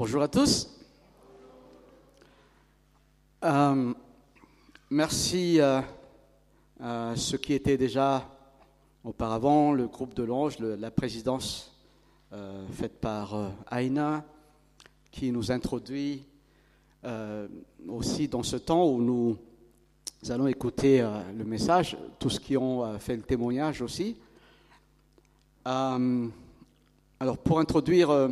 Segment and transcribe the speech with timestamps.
[0.00, 0.66] Bonjour à tous.
[3.44, 3.92] Euh,
[4.88, 5.84] merci à,
[7.16, 8.26] ceux qui étaient déjà
[9.04, 11.76] auparavant, le groupe de l'Ange, la présidence
[12.32, 14.24] euh, faite par euh, Aina,
[15.10, 16.24] qui nous introduit
[17.86, 19.36] aussi dans ce temps où nous
[20.30, 21.06] allons écouter
[21.36, 24.16] le message, tous ceux qui ont fait le témoignage aussi.
[25.66, 26.30] alors
[27.44, 28.30] pour introduire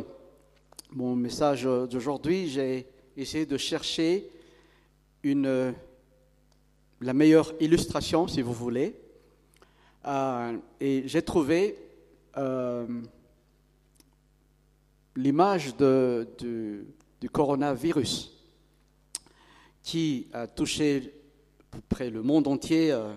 [0.91, 4.27] mon message d'aujourd'hui, j'ai essayé de chercher
[5.23, 5.73] une,
[7.01, 8.95] la meilleure illustration, si vous voulez.
[10.07, 11.77] Euh, et j'ai trouvé
[12.37, 12.87] euh,
[15.15, 16.85] l'image du,
[17.31, 18.31] coronavirus
[19.83, 21.13] qui a touché
[21.71, 23.13] à peu près le monde entier euh,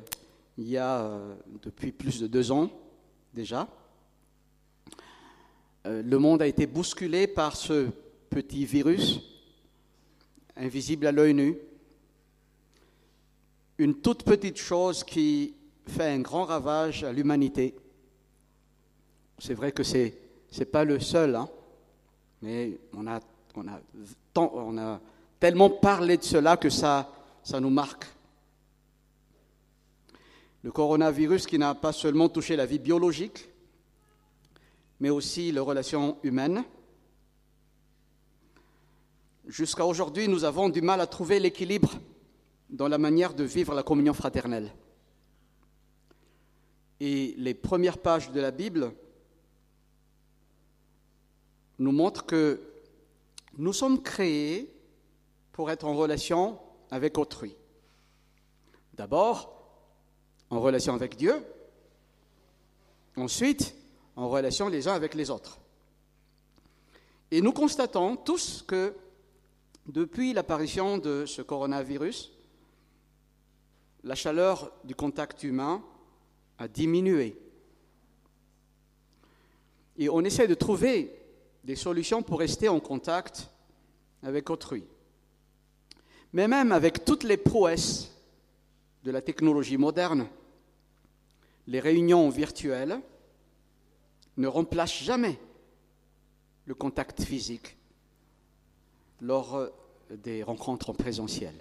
[0.58, 1.18] il y a
[1.62, 2.70] depuis plus de deux ans
[3.32, 3.66] déjà.
[5.84, 7.88] Le monde a été bousculé par ce
[8.30, 9.20] petit virus
[10.56, 11.58] invisible à l'œil nu
[13.78, 15.54] une toute petite chose qui
[15.86, 17.74] fait un grand ravage à l'humanité.
[19.38, 20.12] C'est vrai que ce
[20.56, 21.48] n'est pas le seul, hein,
[22.42, 23.20] mais on a,
[25.40, 27.08] tellement parlé de cela que ça
[27.60, 28.06] nous marque.
[30.62, 33.48] Le coronavirus qui n'a pas seulement touché la vie biologique,
[35.02, 36.62] mais aussi les relations humaines.
[39.48, 41.90] Jusqu'à aujourd'hui, nous avons du mal à trouver l'équilibre
[42.70, 44.72] dans la manière de vivre la communion fraternelle.
[47.00, 48.92] Et les premières pages de la Bible
[51.80, 52.60] nous montrent que
[53.58, 54.72] nous sommes créés
[55.50, 56.60] pour être en relation
[56.92, 57.56] avec autrui.
[58.94, 59.66] D'abord,
[60.48, 61.44] en relation avec Dieu,
[63.16, 63.74] ensuite,
[64.16, 65.58] en relation les uns avec les autres.
[67.30, 68.94] Et nous constatons tous que
[69.86, 72.32] depuis l'apparition de ce coronavirus,
[74.04, 75.82] la chaleur du contact humain
[76.58, 77.36] a diminué.
[79.96, 81.18] Et on essaie de trouver
[81.64, 83.48] des solutions pour rester en contact
[84.22, 84.84] avec autrui.
[86.32, 88.10] Mais même avec toutes les prouesses
[89.04, 90.28] de la technologie moderne,
[91.66, 93.00] les réunions virtuelles
[94.36, 95.38] ne remplacent jamais
[96.66, 97.76] le contact physique
[99.20, 99.68] lors
[100.10, 101.54] des rencontres en présentiel.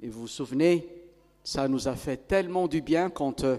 [0.00, 0.86] Et vous vous souvenez,
[1.42, 3.56] ça nous a fait tellement du bien quand euh,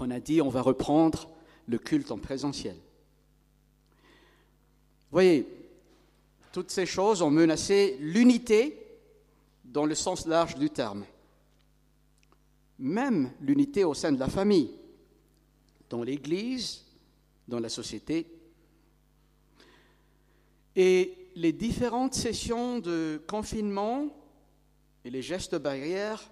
[0.00, 1.28] on a dit on va reprendre
[1.66, 2.76] le culte en présentiel.
[5.10, 5.46] Voyez,
[6.52, 8.82] toutes ces choses ont menacé l'unité
[9.64, 11.04] dans le sens large du terme.
[12.78, 14.70] Même l'unité au sein de la famille,
[15.90, 16.84] dans l'Église,
[17.48, 18.26] dans la société.
[20.74, 24.08] Et les différentes sessions de confinement
[25.04, 26.30] et les gestes barrières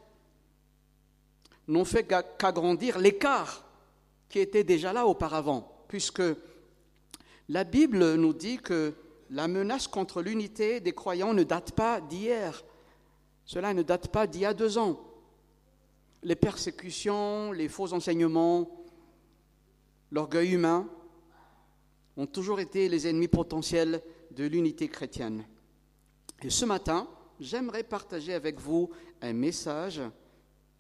[1.69, 3.65] n'ont fait qu'agrandir l'écart
[4.29, 6.23] qui était déjà là auparavant, puisque
[7.49, 8.95] la Bible nous dit que
[9.31, 12.65] la menace contre l'unité des croyants ne date pas d'hier,
[13.45, 15.01] cela ne date pas d'il y a deux ans.
[16.23, 18.84] Les persécutions, les faux enseignements,
[20.15, 20.89] l'orgueil humain
[22.17, 25.45] ont toujours été les ennemis potentiels de l'unité chrétienne.
[26.41, 27.09] Et ce matin,
[27.41, 30.01] j'aimerais partager avec vous un message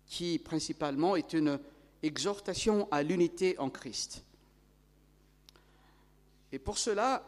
[0.06, 1.58] qui principalement est une
[2.04, 4.24] exhortation à l'unité en Christ.
[6.52, 7.24] Et pour cela,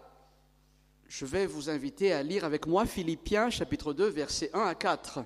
[1.08, 5.24] je vais vous inviter à lire avec moi Philippiens chapitre 2 versets 1 à 4.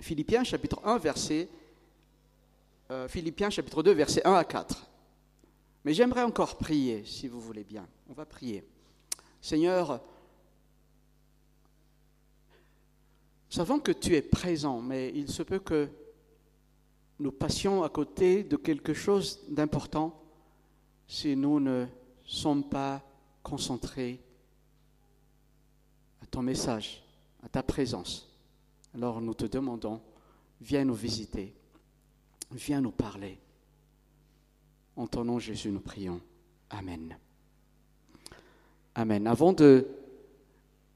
[0.00, 1.48] Philippiens chapitre 1 verset
[2.90, 4.90] euh, Philippiens chapitre 2 versets 1 à 4.
[5.86, 7.86] Mais j'aimerais encore prier si vous voulez bien.
[8.08, 8.64] On va prier.
[9.40, 10.00] Seigneur,
[13.48, 15.88] savons que tu es présent, mais il se peut que
[17.20, 20.20] nous passions à côté de quelque chose d'important
[21.06, 21.86] si nous ne
[22.24, 23.00] sommes pas
[23.44, 24.20] concentrés
[26.20, 27.04] à ton message,
[27.44, 28.28] à ta présence.
[28.92, 30.02] Alors nous te demandons,
[30.60, 31.54] viens nous visiter,
[32.50, 33.38] viens nous parler.
[34.96, 36.20] En ton nom, Jésus, nous prions.
[36.70, 37.16] Amen.
[38.94, 39.26] Amen.
[39.26, 39.86] Avant de...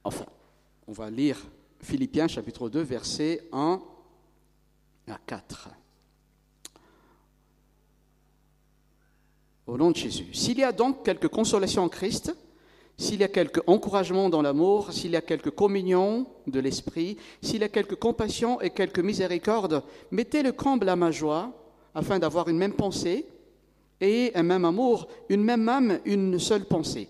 [0.03, 0.25] Enfin,
[0.87, 1.39] on va lire
[1.83, 3.81] Philippiens chapitre 2, versets 1
[5.07, 5.69] à 4.
[9.67, 10.33] Au nom de Jésus.
[10.33, 12.35] S'il y a donc quelque consolation en Christ,
[12.97, 17.61] s'il y a quelque encouragement dans l'amour, s'il y a quelque communion de l'esprit, s'il
[17.61, 21.53] y a quelque compassion et quelque miséricorde, mettez le comble à ma joie,
[21.95, 23.27] afin d'avoir une même pensée
[24.01, 27.09] et un même amour, une même âme, une seule pensée.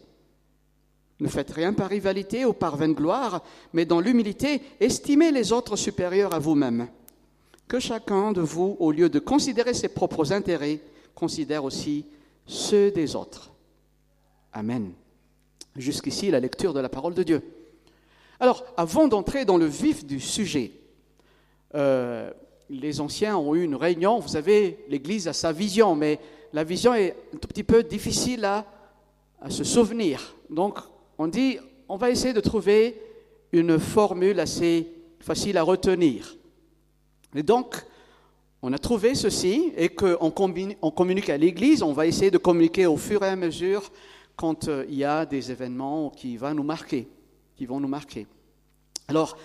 [1.21, 3.43] Ne faites rien par rivalité ou par vaine gloire,
[3.73, 6.89] mais dans l'humilité, estimez les autres supérieurs à vous-même.
[7.69, 10.81] Que chacun de vous, au lieu de considérer ses propres intérêts,
[11.15, 12.07] considère aussi
[12.47, 13.53] ceux des autres.
[14.53, 14.93] Amen.
[15.77, 17.43] Jusqu'ici, la lecture de la parole de Dieu.
[18.41, 20.73] Alors, avant d'entrer dans le vif du sujet,
[21.75, 22.31] euh,
[22.71, 24.19] les anciens ont eu une réunion.
[24.19, 26.19] Vous savez, l'Église a sa vision, mais
[26.53, 28.67] la vision est un tout petit peu difficile à,
[29.49, 30.35] se souvenir.
[30.51, 30.79] Donc,
[31.17, 31.59] on dit,
[31.89, 33.01] on va essayer de trouver
[33.53, 34.87] une formule assez
[35.21, 36.37] facile à retenir.
[37.35, 37.77] Et donc,
[38.61, 42.87] on a trouvé ceci et qu'on on communique à l'Église, on va essayer de communiquer
[42.87, 43.91] au fur et à mesure
[44.37, 47.09] quand euh, il y a des événements qui vont nous marquer,
[47.57, 48.27] qui vont nous marquer.
[49.09, 49.37] Alors,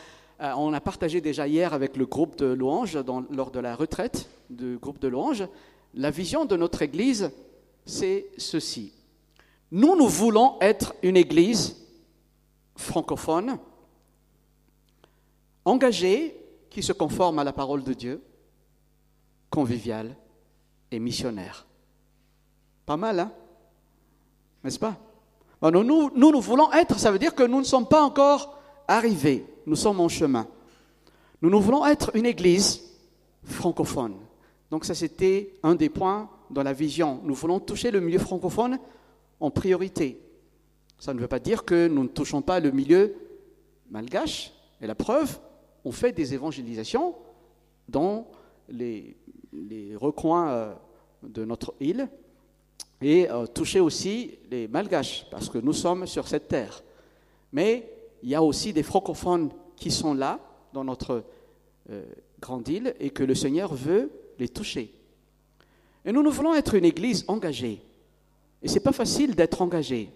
[0.41, 2.97] euh, on a partagé déjà hier avec le groupe de louanges,
[3.31, 5.47] lors de la retraite du groupe de louanges,
[5.95, 7.31] la vision de notre Église,
[7.85, 8.93] c'est ceci.
[9.71, 11.75] Nous, nous voulons être une Église
[12.75, 13.57] francophone,
[15.63, 16.39] engagée,
[16.69, 18.21] qui se conforme à la parole de Dieu,
[19.49, 20.15] conviviale
[20.91, 21.65] et missionnaire.
[22.85, 23.31] Pas mal, hein?
[24.63, 24.97] N'est-ce pas?
[25.61, 29.45] Nous, nous, nous voulons être, ça veut dire que nous ne sommes pas encore arrivés
[29.65, 30.47] nous sommes en chemin.
[31.41, 32.81] Nous, nous voulons être une église
[33.43, 34.15] francophone.
[34.71, 37.19] Donc ça, c'était un des points dans la vision.
[37.23, 38.79] Nous voulons toucher le milieu francophone
[39.39, 40.19] en priorité.
[40.99, 43.15] Ça ne veut pas dire que nous ne touchons pas le milieu
[43.89, 44.53] malgache.
[44.81, 45.39] Et la preuve,
[45.83, 47.15] on fait des évangélisations
[47.87, 48.27] dans
[48.69, 49.15] les,
[49.95, 50.73] recoins euh,
[51.23, 52.09] de notre île
[53.01, 56.83] et euh, toucher aussi les malgaches, parce que nous sommes sur cette terre.
[57.51, 57.89] Mais
[58.23, 60.39] il y a aussi des francophones qui sont là,
[60.73, 61.23] dans notre
[61.89, 62.05] euh,
[62.39, 64.93] grande île, et que le Seigneur veut les toucher.
[66.05, 67.81] Et nous, nous voulons être une église engagée.
[68.61, 70.09] Et ce n'est pas facile d'être engagé.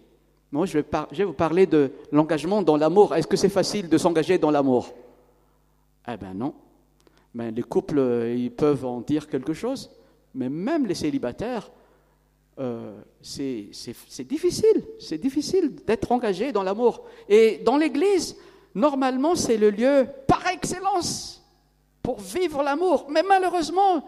[0.51, 3.15] Moi, je vais, vous parler de l'engagement dans l'amour.
[3.15, 4.93] Est-ce que c'est facile de s'engager dans l'amour?
[6.07, 6.53] Eh bien non.
[7.33, 9.91] Ben, les couples, euh, ils peuvent en dire quelque chose,
[10.33, 11.69] mais même les célibataires,
[12.57, 13.69] euh, c'est
[14.27, 17.03] difficile, c'est difficile d'être engagé dans l'amour.
[17.29, 18.35] Et dans l'Église,
[18.73, 21.38] normalement, c'est le lieu par excellence
[22.01, 23.07] pour vivre l'amour.
[23.09, 24.07] Mais malheureusement,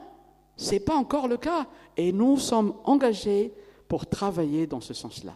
[0.55, 1.67] ce n'est pas encore le cas.
[1.97, 3.53] Et nous sommes engagés
[3.87, 5.33] pour travailler dans ce sens-là.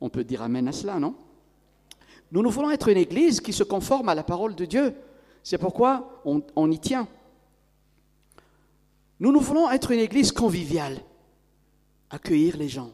[0.00, 1.14] On peut dire Amen à cela, non?
[2.32, 4.94] Nous, nous voulons être une Église qui se conforme à la parole de Dieu.
[5.42, 7.08] C'est pourquoi on, y tient.
[9.18, 11.00] Nous, nous voulons être une Église conviviale
[12.10, 12.90] accueillir les gens,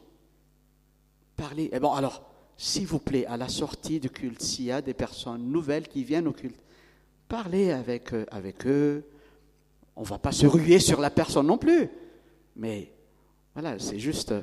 [1.35, 1.65] parler.
[1.65, 2.23] Et eh bon, alors,
[2.55, 6.03] s'il vous plaît, à la sortie du culte, s'il y a des personnes nouvelles qui
[6.03, 6.59] viennent au culte,
[7.27, 9.03] parlez avec, euh, avec eux.
[9.95, 11.89] On ne va pas se ruer sur la personne non plus,
[12.55, 12.91] mais
[13.53, 14.33] voilà, c'est juste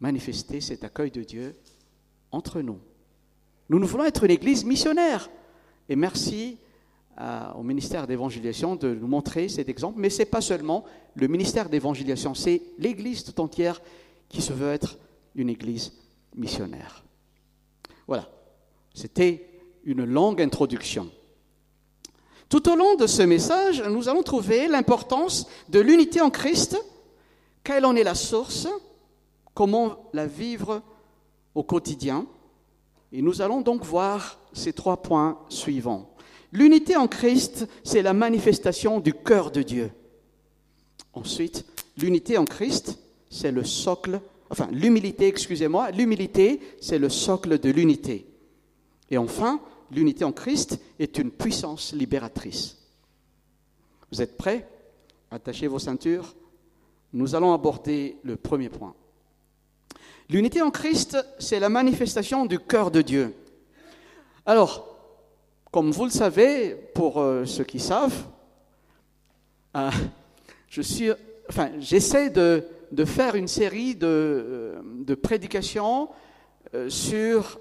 [0.00, 1.56] manifester cet accueil de Dieu
[2.30, 2.78] entre nous.
[3.70, 5.30] Nous, nous voulons être une église missionnaire.
[5.88, 6.58] Et merci
[7.56, 9.98] au ministère d'évangélisation de nous montrer cet exemple.
[9.98, 10.84] Mais ce n'est pas seulement
[11.14, 13.80] le ministère d'évangélisation, c'est l'Église tout entière
[14.28, 14.98] qui se veut être
[15.34, 15.92] une Église
[16.34, 17.04] missionnaire.
[18.06, 18.28] Voilà,
[18.92, 19.48] c'était
[19.84, 21.10] une longue introduction.
[22.54, 26.80] Tout au long de ce message, nous allons trouver l'importance de l'unité en Christ,
[27.64, 28.68] quelle en est la source,
[29.54, 30.80] comment la vivre
[31.56, 32.26] au quotidien.
[33.10, 36.14] Et nous allons donc voir ces trois points suivants.
[36.52, 39.90] L'unité en Christ, c'est la manifestation du cœur de Dieu.
[41.12, 41.64] Ensuite,
[41.98, 43.00] l'unité en Christ,
[43.30, 48.28] c'est le socle, enfin l'humilité, excusez-moi, l'humilité, c'est le socle de l'unité.
[49.10, 49.58] Et enfin,
[49.90, 52.78] l'unité en Christ est une puissance libératrice.
[54.10, 54.68] Vous êtes prêts?
[55.30, 56.34] Attachez vos ceintures.
[57.12, 58.94] Nous allons aborder le premier point.
[60.30, 63.34] L'unité en Christ, c'est la manifestation du cœur de Dieu.
[64.46, 64.96] Alors,
[65.70, 68.24] comme vous le savez, pour euh, ceux qui savent,
[69.76, 69.90] euh,
[70.68, 72.64] j'essaie de,
[73.04, 76.08] faire une série de, euh, de prédications
[76.88, 77.60] sur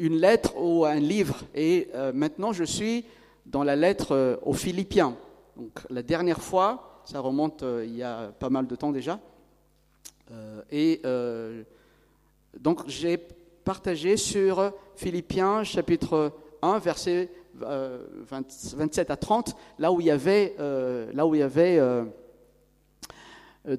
[0.00, 1.44] une lettre ou un livre.
[1.54, 3.04] Et maintenant, je suis
[3.46, 5.16] dans la lettre aux Philippiens.
[5.56, 9.18] Donc, la dernière fois, ça remonte il y a pas mal de temps déjà.
[10.70, 11.02] et
[12.58, 13.18] donc, j'ai
[13.64, 21.10] partagé sur Philippiens chapitre 1, versets 27 à 30, là où il y avait, euh,
[21.12, 22.04] là où il y avait euh,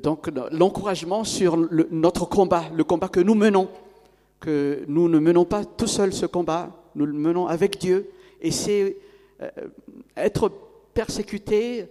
[0.02, 1.58] donc l'encouragement sur
[1.90, 3.68] notre combat, le combat que nous menons,
[4.42, 8.52] que nous ne menons pas tout seuls ce combat, nous le menons avec Dieu, et
[8.52, 8.98] c'est
[9.42, 9.50] euh,
[10.18, 10.52] être
[10.94, 11.88] persécuté.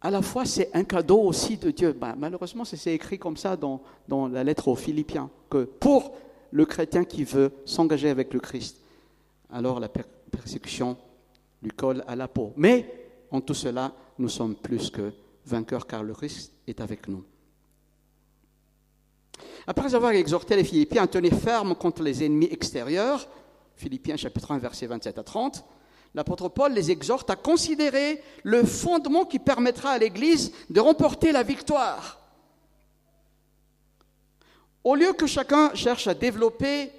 [0.00, 1.92] À la fois, c'est un cadeau aussi de Dieu.
[1.92, 6.14] Bah, malheureusement, c'est écrit comme ça dans, dans la lettre aux Philippiens, que pour
[6.50, 8.78] le chrétien qui veut s'engager avec le Christ,
[9.50, 10.96] alors la persécution
[11.62, 12.52] lui colle à la peau.
[12.56, 12.86] Mais
[13.30, 15.12] en tout cela, nous sommes plus que
[15.46, 17.24] vainqueurs car le Christ est avec nous.
[19.66, 23.28] Après avoir exhorté les Philippiens à tenir ferme contre les ennemis extérieurs,
[23.76, 25.64] Philippiens chapitre 1 versets 27 à 30,
[26.14, 31.42] l'apôtre Paul les exhorte à considérer le fondement qui permettra à l'Église de remporter la
[31.42, 32.20] victoire.
[34.84, 36.90] Au lieu que chacun cherche à développer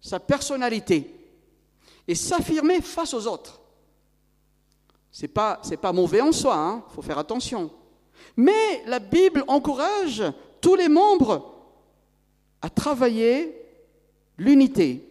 [0.00, 1.14] sa personnalité
[2.06, 3.60] et s'affirmer face aux autres,
[5.10, 7.70] ce n'est pas, pas, mauvais en soi, il hein, faut faire attention.
[8.36, 10.22] Mais la Bible encourage
[10.60, 11.54] tous les membres
[12.62, 13.54] à travailler
[14.36, 15.04] l'unité.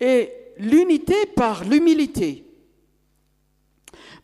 [0.00, 2.44] Et l'unité par l'humilité.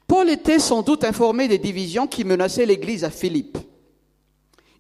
[0.06, 3.58] Paul était sans doute informé des divisions qui menaçaient l'Église à Philippe.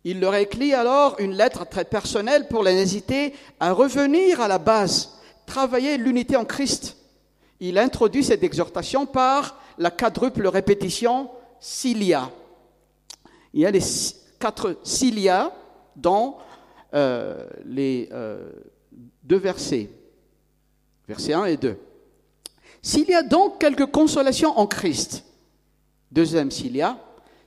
[0.04, 4.58] Il leur écrit alors une lettre très personnelle pour les inciter à revenir à la
[4.58, 6.96] base, travailler l'unité en Christ.
[7.58, 12.30] Il introduit cette exhortation par la quadruple répétition Cilia.
[13.52, 13.80] Il y a les
[14.38, 15.52] quatre Cilia
[15.94, 16.38] dans
[16.94, 18.50] euh, les euh,
[19.22, 19.90] deux versets,
[21.08, 21.78] versets 1 et 2.
[22.82, 25.24] S'il y a donc quelque consolation en Christ,
[26.12, 26.98] deuxième s'il y a,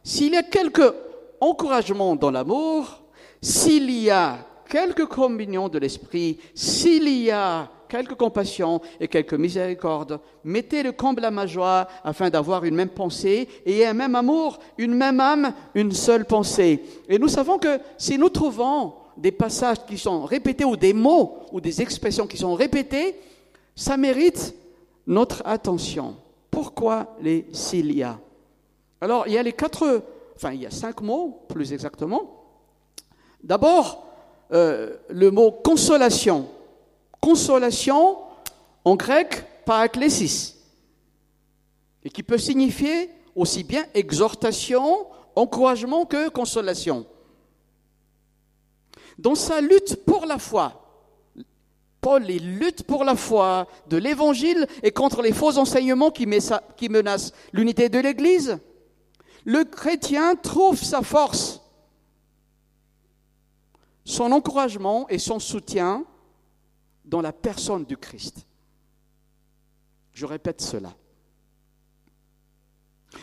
[0.04, 0.96] s'il y a quelque
[1.40, 3.04] encouragement dans l'amour,
[3.42, 10.22] s'il y a quelque communion de l'esprit, s'il y a quelque compassion et quelque miséricorde,
[10.44, 14.60] mettez le comble à ma joie afin d'avoir une même pensée et un même amour,
[14.78, 16.82] une même âme, une seule pensée.
[17.10, 21.40] Et nous savons que si nous trouvons des passages qui sont répétés ou des mots
[21.52, 23.16] ou des expressions qui sont répétées,
[23.76, 24.56] ça mérite
[25.06, 26.16] notre attention.
[26.52, 28.20] Pourquoi les cilia
[29.02, 30.04] Alors, il y a les quatre,
[30.36, 32.46] enfin, il y a cinq mots, plus exactement.
[33.44, 34.06] D'abord,
[34.52, 36.48] euh, le mot consolation.
[37.22, 38.18] Consolation,
[38.86, 40.58] en grec, paraklesis,
[42.04, 47.06] et qui peut signifier aussi bien exhortation, encouragement que consolation.
[49.18, 50.86] Dans sa lutte pour la foi,
[52.02, 57.90] Paul lutte pour la foi de l'Évangile et contre les faux enseignements qui menacent l'unité
[57.90, 58.58] de l'Église.
[59.44, 61.62] Le chrétien trouve sa force,
[64.06, 66.06] son encouragement et son soutien
[67.10, 68.46] dans la personne du Christ.
[70.14, 70.96] Je répète cela.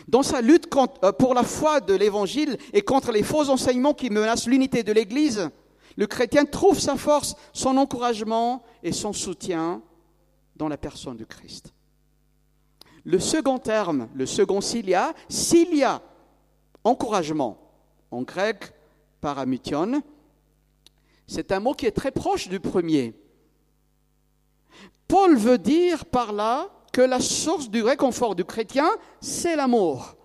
[0.07, 0.67] Dans sa lutte
[1.03, 4.91] euh, pour la foi de l'Évangile et contre les faux enseignements qui menacent l'unité de
[4.91, 5.49] l'Église,
[5.95, 9.81] le chrétien trouve sa force, son encouragement et son soutien
[10.55, 11.73] dans la personne du Christ.
[13.05, 16.01] Le second terme, le second cilia, cilia,
[16.83, 17.57] encouragement,
[18.11, 18.73] en grec
[19.21, 20.01] paramuthion,
[21.25, 23.15] c'est un mot qui est très proche du premier.
[25.07, 28.89] Paul veut dire par là que la source du réconfort du chrétien,
[29.21, 30.15] c'est l'amour.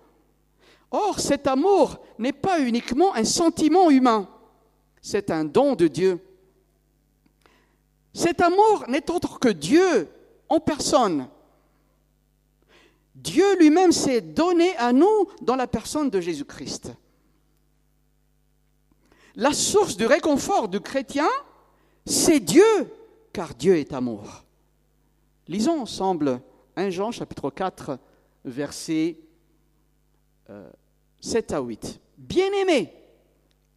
[0.91, 4.27] Or, cet amour n'est pas uniquement un sentiment humain
[5.03, 6.25] c'est un don de Dieu.
[8.13, 10.09] Cet amour n'est autre que Dieu
[10.47, 11.27] en personne.
[13.13, 16.93] Dieu lui-même s'est donné à nous dans la personne de Jésus-Christ.
[19.35, 21.29] La source du réconfort du chrétien,
[22.05, 22.63] c'est Dieu,
[23.33, 24.45] car Dieu est amour.
[25.47, 26.41] Lisons ensemble
[26.75, 27.99] 1 Jean chapitre 4,
[28.45, 29.17] versets
[31.19, 31.99] 7 euh, à 8.
[32.17, 32.93] Bien-aimés,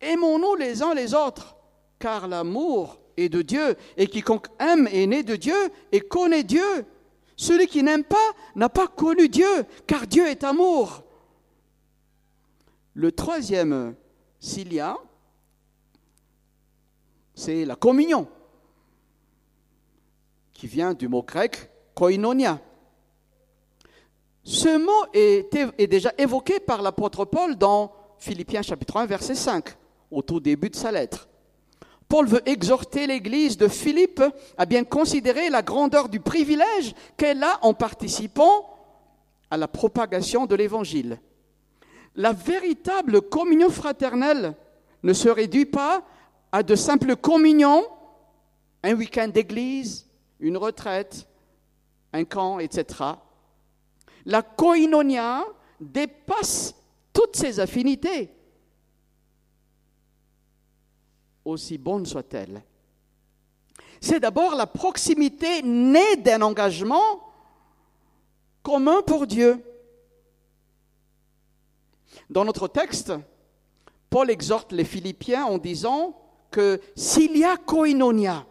[0.01, 1.57] Aimons-nous les uns les autres,
[1.99, 5.57] car l'amour est de Dieu, et quiconque aime est né de Dieu
[5.91, 6.85] et connaît Dieu.
[7.37, 11.03] Celui qui n'aime pas n'a pas connu Dieu, car Dieu est amour.
[12.95, 13.95] Le troisième
[14.39, 14.97] cilia,
[17.35, 18.29] c'est la communion,
[20.57, 22.59] qui vient du mot grec koinonia.
[24.43, 29.65] Ce mot est, déjà évoqué par l'apôtre Paul dans Philippiens chapitre 1, verset 5
[30.11, 31.29] au tout début de sa lettre.
[32.09, 34.23] Paul veut exhorter l'Église de Philippe
[34.57, 38.73] à bien considérer la grandeur du privilège qu'elle a en participant
[39.51, 41.21] à la propagation de l'Évangile.
[42.15, 44.55] La véritable communion fraternelle
[45.03, 46.05] ne se réduit pas
[46.53, 47.85] à de simples communions,
[48.85, 50.06] un week-end d'église,
[50.41, 51.29] une retraite,
[52.13, 52.87] un camp, etc.
[54.25, 55.45] La koinonia
[55.81, 56.75] dépasse
[57.13, 58.37] toutes ces affinités.
[61.47, 62.63] aussi bonne soit-elle.
[64.01, 67.33] C'est d'abord la proximité née d'un engagement
[68.63, 69.63] commun pour Dieu.
[72.29, 73.13] Dans notre texte,
[74.11, 76.19] Paul exhorte les Philippiens en disant
[76.51, 78.47] que s'il y a koinonia,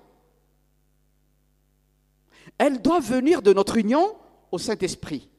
[2.57, 4.15] elle doit venir de notre union
[4.51, 5.29] au Saint-Esprit.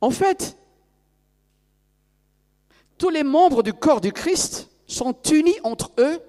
[0.00, 0.56] En fait,
[2.96, 6.20] tous les membres du corps du Christ sont unis entre eux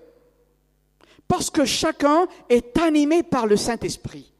[1.27, 4.31] parce que chacun est animé par le Saint-Esprit.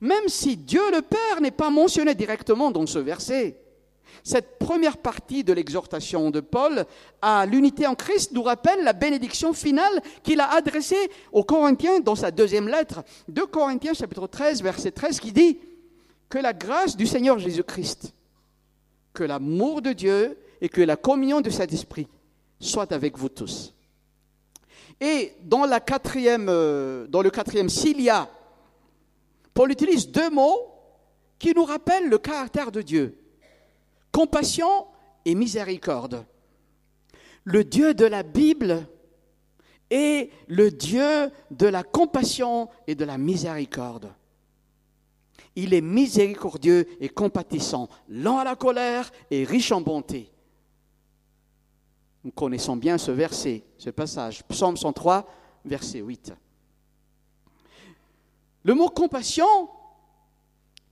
[0.00, 3.60] Même si Dieu le Père n'est pas mentionné directement dans ce verset,
[4.24, 6.84] cette première partie de l'exhortation de Paul
[7.22, 12.14] à l'unité en Christ nous rappelle la bénédiction finale qu'il a adressée aux Corinthiens dans
[12.14, 15.58] sa deuxième lettre, 2 Corinthiens chapitre 13 verset 13 qui dit
[16.28, 18.14] que la grâce du Seigneur Jésus-Christ,
[19.14, 22.08] que l'amour de Dieu et que la communion de Saint-Esprit
[22.60, 23.74] soient avec vous tous.
[25.00, 25.80] Et dans, la
[26.16, 28.28] euh, le quatrième Cilia,
[29.54, 30.74] Paul utilise deux mots
[31.38, 33.16] qui nous rappellent le caractère de Dieu
[34.12, 34.86] compassion
[35.24, 36.24] et miséricorde.
[37.44, 38.86] Le Dieu de la Bible
[39.90, 44.12] est le Dieu de la compassion et de la miséricorde.
[45.56, 50.30] Il est miséricordieux et compatissant, lent à la colère et riche en bonté.
[52.22, 55.26] Nous connaissons bien ce verset, ce passage, Psaume 103,
[55.64, 56.34] verset 8.
[58.64, 59.68] Le mot compassion,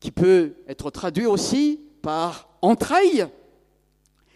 [0.00, 3.26] qui peut être traduit aussi par entrailles,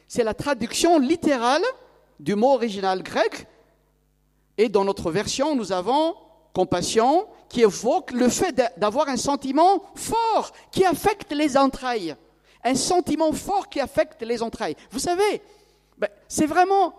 [0.08, 1.62] c'est la traduction littérale
[2.18, 3.46] du mot original grec.
[4.58, 6.14] Et dans notre version, nous avons
[6.52, 12.16] compassion qui évoque le fait d'avoir un sentiment fort qui affecte les entrailles.
[12.62, 14.76] Un sentiment fort qui affecte les entrailles.
[14.90, 15.42] Vous savez,
[15.96, 16.94] ben, c'est vraiment,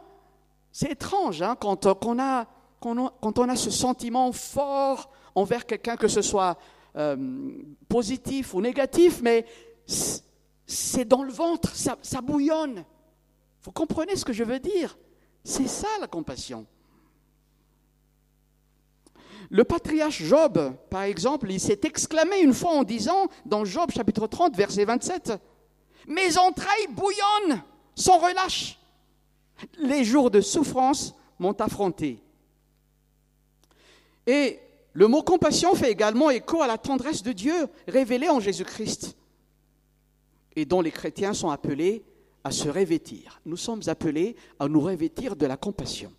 [0.72, 2.48] c'est étrange hein, quand, on a,
[2.82, 6.58] a, ce sentiment fort envers quelqu'un, que ce soit
[6.96, 7.16] euh,
[7.88, 9.46] positif ou négatif, mais
[10.72, 12.86] c'est dans le ventre, ça, bouillonne.
[13.64, 14.98] Vous comprenez ce que je veux dire?
[15.44, 16.66] C'est ça la compassion.
[19.50, 24.28] Le patriarche Job, par exemple, il s'est exclamé une fois en disant, dans Job chapitre
[24.28, 25.34] 30, verset 27,
[26.08, 27.62] Mes entrailles bouillonnent
[27.94, 28.80] sans relâche.
[29.78, 32.24] Les jours de souffrance m'ont affronté.
[34.26, 34.60] Et
[34.94, 39.18] le mot compassion fait également écho à la tendresse de Dieu révélée en Jésus-Christ
[40.56, 42.04] et dont les chrétiens sont appelés
[42.44, 43.40] à se revêtir.
[43.46, 46.12] Nous sommes appelés à nous revêtir de la compassion.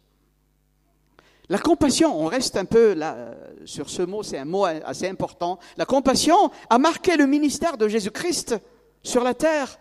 [1.48, 5.08] La compassion, on reste un peu là euh, sur ce mot, c'est un mot assez
[5.08, 5.58] important.
[5.76, 8.56] La compassion a marqué le ministère de Jésus-Christ
[9.02, 9.78] sur la terre.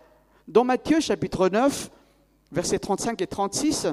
[0.48, 1.90] Dans Matthieu chapitre 9,
[2.50, 3.86] versets 35 et 36,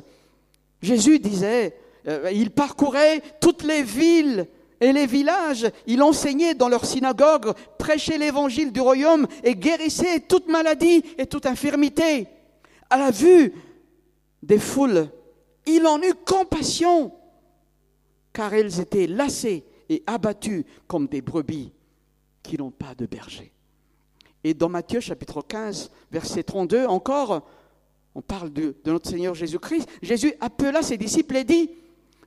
[0.82, 4.48] Jésus disait, euh, il parcourait toutes les villes
[4.82, 10.48] et les villages, il enseignait dans leurs synagogues, prêchait l'évangile du royaume et guérissait toute
[10.48, 12.28] maladie et toute infirmité.
[12.90, 13.54] À la vue
[14.42, 15.10] des foules,
[15.66, 17.12] il en eut compassion,
[18.32, 21.74] car elles étaient lassées et abattues comme des brebis
[22.42, 23.52] qui n'ont pas de berger.
[24.44, 27.46] Et dans Matthieu chapitre 15, verset 32 encore,
[28.16, 29.90] on parle de, de notre Seigneur Jésus-Christ.
[30.02, 31.70] Jésus appela ses disciples et dit,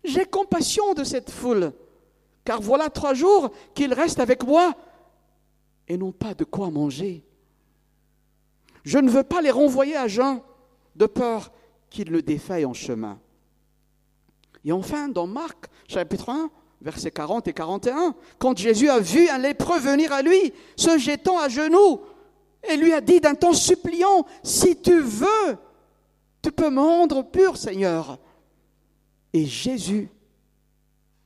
[0.05, 1.73] j'ai compassion de cette foule
[2.45, 4.75] car voilà trois jours qu'ils restent avec moi
[5.89, 7.25] et n'ont pas de quoi manger.
[8.85, 10.41] Je ne veux pas les renvoyer à jeun
[10.97, 11.53] de peur
[11.91, 13.19] qu'ils le défaillent en chemin.
[14.65, 16.51] Et enfin, dans Marc chapitre 1,
[16.81, 21.39] versets 40 et 41, quand Jésus a vu un lépreux venir à lui, se jetant
[21.39, 22.01] à genoux,
[22.69, 25.57] et lui a dit d'un ton suppliant, si tu veux,
[26.43, 28.19] tu peux me rendre pur, Seigneur.
[29.33, 30.09] Et Jésus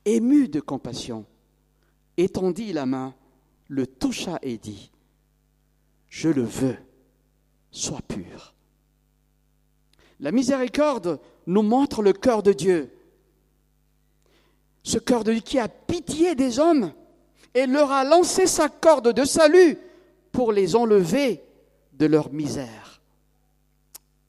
[0.07, 1.25] ému de compassion,
[2.15, 3.13] étendit la main,
[3.67, 4.91] le toucha et dit,
[6.07, 6.77] Je le veux,
[7.71, 8.55] sois pur.
[10.19, 12.91] La miséricorde nous montre le cœur de Dieu.
[14.81, 16.93] Ce cœur de Dieu qui a pitié des hommes
[17.53, 19.77] et leur a lancé sa corde de salut
[20.31, 21.43] pour les enlever
[21.93, 23.01] de leur misère.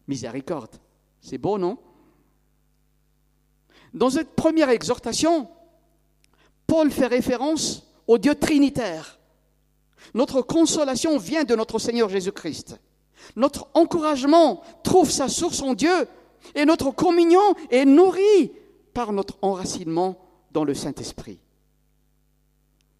[0.08, 0.76] Miséricorde,
[1.20, 1.78] c'est beau, non?
[3.94, 5.48] Dans cette première exhortation,
[6.68, 9.18] Paul fait référence au Dieu trinitaire.
[10.14, 12.78] Notre consolation vient de notre Seigneur Jésus-Christ.
[13.36, 16.06] Notre encouragement trouve sa source en Dieu
[16.54, 18.52] et notre communion est nourrie
[18.92, 20.18] par notre enracinement
[20.52, 21.40] dans le Saint-Esprit.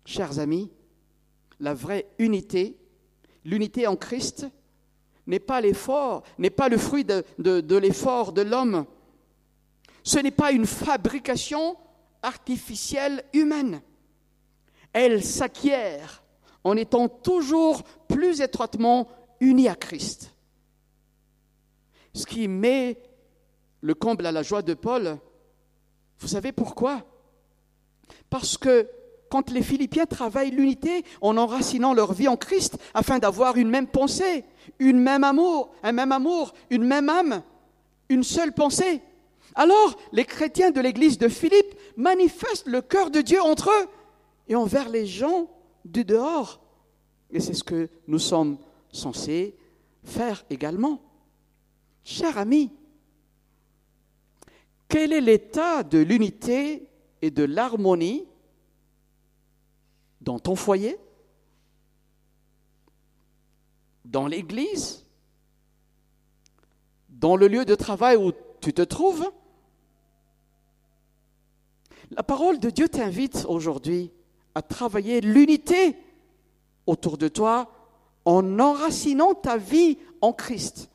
[0.06, 0.70] Chers amis,
[1.60, 2.78] la vraie unité,
[3.44, 4.46] l'unité en Christ,
[5.26, 8.86] n'est pas l'effort, n'est pas le fruit de, de l'effort de l'homme.
[10.04, 11.76] Ce n'est pas une fabrication
[12.22, 13.80] artificielle humaine.
[14.92, 16.22] Elle s'acquiert
[16.64, 19.08] en étant toujours plus étroitement
[19.40, 20.34] unie à Christ.
[22.14, 22.98] Ce qui met
[23.80, 25.18] le comble à la joie de Paul,
[26.20, 27.04] Vous savez pourquoi?
[28.28, 28.88] Parce que
[29.30, 33.86] quand les Philippiens travaillent l'unité en enracinant leur vie en Christ afin d'avoir une même
[33.86, 34.44] pensée,
[34.78, 37.42] une même amour, un même amour, une même âme,
[38.08, 39.00] une seule pensée,
[39.54, 43.88] alors les chrétiens de l'église de Philippe manifestent le cœur de Dieu entre eux
[44.46, 45.50] et envers les gens
[45.84, 46.62] du dehors.
[47.30, 48.56] Et c'est ce que nous sommes
[48.92, 49.56] censés
[50.04, 51.02] faire également.
[52.04, 52.72] Cher ami,
[54.88, 56.88] quel est l'état de l'unité
[57.20, 58.26] et de l'harmonie
[60.20, 60.98] dans ton foyer,
[64.04, 65.04] dans l'église,
[67.08, 69.30] dans le lieu de travail où tu te trouves?
[72.10, 74.10] La parole de Dieu t'invite aujourd'hui
[74.54, 75.96] à travailler l'unité
[76.86, 77.70] autour de toi
[78.24, 80.90] en enracinant ta vie en Christ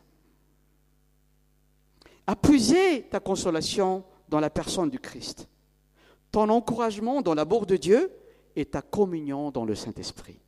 [2.28, 5.48] à puiser ta consolation dans la personne du Christ,
[6.32, 8.12] ton encouragement dans l'amour de Dieu
[8.56, 10.40] et ta communion dans le Saint-Esprit.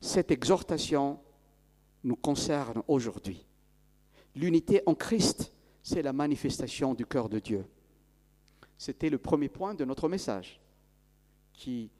[0.00, 1.18] Cette exhortation
[2.04, 3.44] nous concerne aujourd'hui.
[4.34, 7.64] L'unité en Christ, c'est la manifestation du cœur de Dieu.
[8.78, 10.60] C'était le premier point de notre message
[11.52, 11.90] qui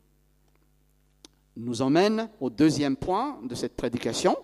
[1.56, 4.36] nous emmène au deuxième point de cette prédication.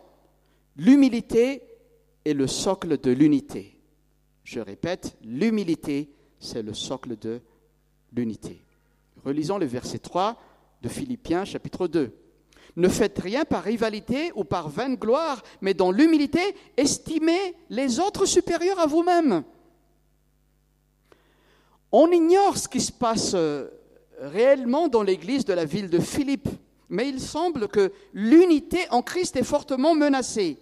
[0.76, 1.62] L'humilité
[2.24, 3.78] est le socle de l'unité.
[4.44, 7.40] Je répète, l'humilité, c'est le socle de
[8.12, 8.64] l'unité.
[9.24, 10.40] Relisons le verset 3
[10.80, 12.12] de Philippiens chapitre 2.
[12.76, 16.40] Ne faites rien par rivalité ou par vaine gloire, mais dans l'humilité,
[16.76, 19.44] estimez les autres supérieurs à vous-même.
[21.92, 23.68] On ignore ce qui se passe euh,
[24.18, 26.48] réellement dans l'église de la ville de Philippe,
[26.88, 30.58] mais il semble que l'unité en Christ est fortement menacée.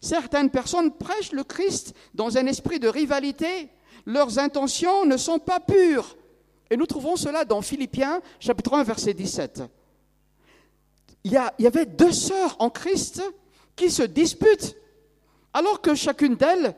[0.00, 3.68] Certaines personnes prêchent le Christ dans un esprit de rivalité.
[4.06, 6.16] Leurs intentions ne sont pas pures.
[6.70, 9.62] Et nous trouvons cela dans Philippiens chapitre 1 verset 17.
[11.24, 13.22] Il y, il y avait deux sœurs en Christ
[13.74, 14.76] qui se disputent,
[15.52, 16.76] alors que chacune d'elles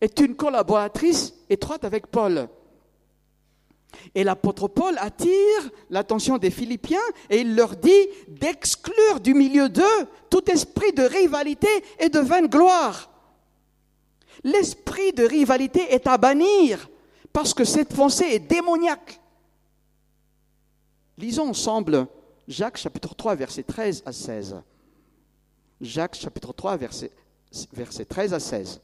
[0.00, 2.48] est une collaboratrice étroite avec Paul.
[4.14, 6.98] Et l'apôtre Paul attire l'attention des Philippiens
[7.30, 11.68] et il leur dit d'exclure du milieu d'eux tout esprit de rivalité
[11.98, 13.10] et de vaine gloire.
[14.44, 16.88] L'esprit de rivalité est à bannir
[17.32, 19.20] parce que cette pensée est démoniaque.
[21.18, 22.06] Lisons ensemble
[22.48, 24.56] Jacques chapitre 3 verset 13 à 16.
[25.80, 27.10] Jacques chapitre 3 verset,
[27.72, 28.80] verset 13 à 16.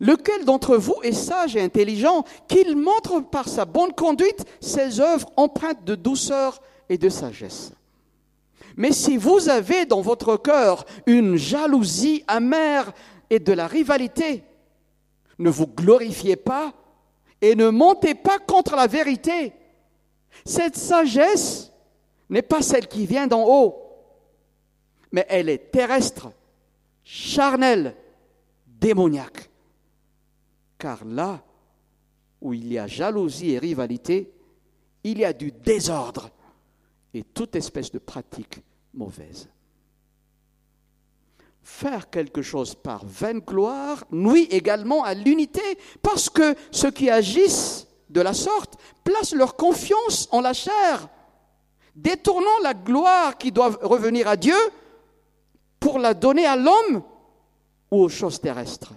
[0.00, 5.30] Lequel d'entre vous est sage et intelligent qu'il montre par sa bonne conduite ses œuvres
[5.36, 7.72] empreintes de douceur et de sagesse?
[8.76, 12.92] Mais si vous avez dans votre cœur une jalousie amère
[13.28, 14.42] et de la rivalité,
[15.38, 16.72] ne vous glorifiez pas
[17.42, 19.52] et ne montez pas contre la vérité.
[20.46, 21.72] Cette sagesse
[22.30, 23.76] n'est pas celle qui vient d'en haut,
[25.12, 26.30] mais elle est terrestre,
[27.04, 27.96] charnelle,
[28.66, 29.49] démoniaque.
[30.80, 31.44] Car là
[32.40, 34.32] où il y a jalousie et rivalité,
[35.04, 36.30] il y a du désordre
[37.12, 38.62] et toute espèce de pratique
[38.94, 39.48] mauvaise.
[41.62, 45.60] Faire quelque chose par vaine gloire nuit également à l'unité
[46.02, 51.08] parce que ceux qui agissent de la sorte placent leur confiance en la chair,
[51.94, 54.56] détournant la gloire qui doit revenir à Dieu
[55.78, 57.02] pour la donner à l'homme
[57.90, 58.94] ou aux choses terrestres.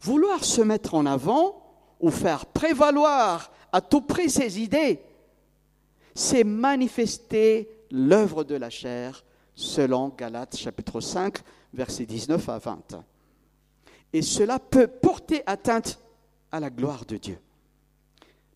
[0.00, 1.62] Vouloir se mettre en avant
[2.00, 5.00] ou faire prévaloir à tout prix ses idées,
[6.14, 11.38] c'est manifester l'œuvre de la chair selon Galates chapitre 5
[11.72, 13.04] versets 19 à 20.
[14.12, 16.00] Et cela peut porter atteinte
[16.50, 17.38] à la gloire de Dieu.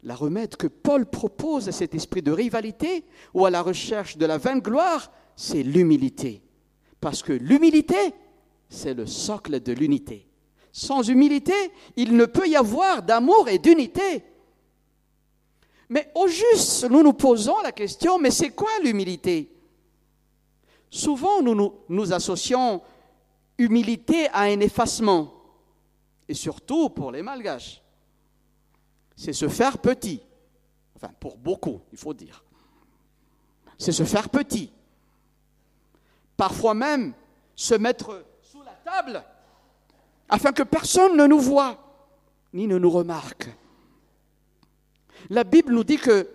[0.04, 4.26] La remède que Paul propose à cet esprit de rivalité ou à la recherche de
[4.26, 6.42] la vaine gloire, c'est l'humilité.
[7.00, 8.14] Parce que l'humilité,
[8.68, 10.26] c'est le socle de l'unité.
[10.72, 11.52] Sans humilité,
[11.96, 14.24] il ne peut y avoir d'amour et d'unité.
[15.90, 19.54] Mais au juste, nous nous posons la question, mais c'est quoi l'humilité?
[20.88, 22.82] Souvent, nous, nous, associons
[23.58, 25.34] humilité à un effacement,
[26.26, 27.82] et surtout pour les malgaches.
[29.14, 30.22] C'est se faire petit,
[30.96, 32.42] enfin pour beaucoup, il faut dire.
[33.76, 34.72] C'est se faire petit.
[36.36, 37.12] Parfois même
[37.54, 39.22] se mettre sous la table
[40.32, 41.78] afin que personne ne nous voie
[42.54, 43.50] ni ne nous remarque.
[45.28, 46.26] La Bible nous dit que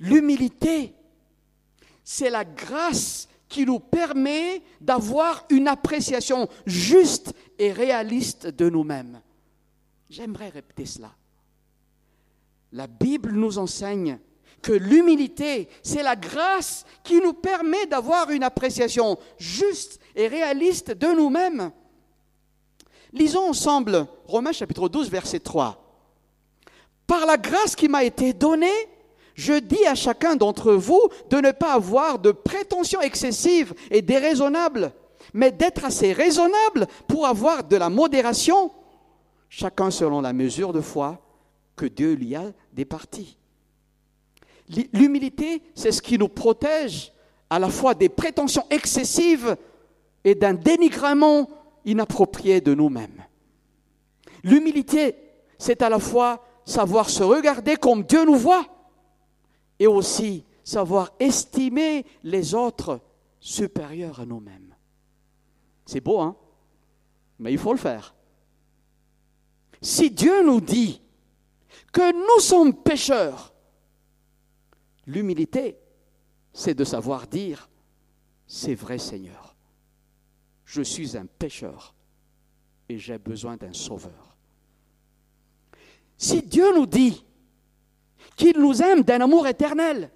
[0.00, 0.94] l'humilité,
[2.02, 9.20] c'est la grâce qui nous permet d'avoir une appréciation juste et réaliste de nous-mêmes.
[10.08, 11.10] J'aimerais répéter cela.
[12.72, 14.18] La Bible nous enseigne
[14.62, 21.08] que l'humilité, c'est la grâce qui nous permet d'avoir une appréciation juste et réaliste de
[21.08, 21.72] nous-mêmes.
[23.12, 25.82] Lisons ensemble Romains chapitre 12, verset 3.
[27.06, 28.66] Par la grâce qui m'a été donnée,
[29.34, 34.92] je dis à chacun d'entre vous de ne pas avoir de prétentions excessives et déraisonnables,
[35.32, 38.70] mais d'être assez raisonnable pour avoir de la modération,
[39.48, 41.18] chacun selon la mesure de foi
[41.76, 43.38] que Dieu lui a départie.
[44.92, 47.12] L'humilité, c'est ce qui nous protège
[47.48, 49.56] à la fois des prétentions excessives
[50.24, 51.48] et d'un dénigrement
[51.90, 53.24] inapproprié de nous-mêmes.
[54.42, 55.16] L'humilité,
[55.58, 58.66] c'est à la fois savoir se regarder comme Dieu nous voit
[59.78, 63.00] et aussi savoir estimer les autres
[63.40, 64.74] supérieurs à nous-mêmes.
[65.86, 66.36] C'est beau, hein?
[67.38, 68.14] Mais il faut le faire.
[69.80, 71.00] Si Dieu nous dit
[71.92, 73.54] que nous sommes pécheurs,
[75.06, 75.78] l'humilité,
[76.52, 77.70] c'est de savoir dire,
[78.46, 79.47] c'est vrai Seigneur,
[80.68, 81.94] je suis un pécheur
[82.90, 84.36] et j'ai besoin d'un sauveur.
[86.18, 87.24] Si Dieu nous dit
[88.36, 90.10] qu'il nous aime d'un amour éternel,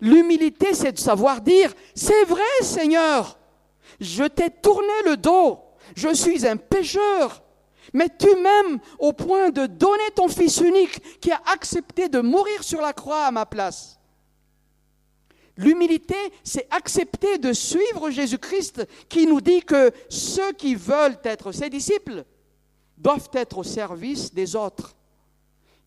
[0.00, 3.36] l'humilité, c'est de savoir dire, c'est vrai Seigneur,
[3.98, 5.58] je t'ai tourné le dos,
[5.96, 7.42] je suis un pécheur,
[7.92, 12.62] mais tu m'aimes au point de donner ton Fils unique qui a accepté de mourir
[12.62, 13.98] sur la croix à ma place.
[15.56, 21.70] L'humilité, c'est accepter de suivre Jésus-Christ qui nous dit que ceux qui veulent être ses
[21.70, 22.24] disciples
[22.98, 24.96] doivent être au service des autres.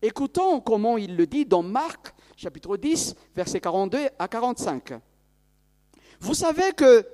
[0.00, 4.92] Écoutons comment il le dit dans Marc chapitre 10, versets 42 à 45.
[6.20, 7.04] Vous savez que